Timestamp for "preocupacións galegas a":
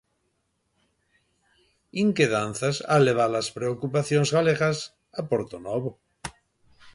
3.57-5.21